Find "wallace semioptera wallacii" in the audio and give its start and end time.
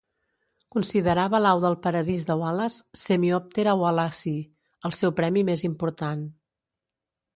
2.39-4.41